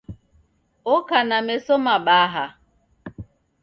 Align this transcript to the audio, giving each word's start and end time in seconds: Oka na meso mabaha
Oka 0.93 1.19
na 1.29 1.37
meso 1.47 1.73
mabaha 1.85 2.45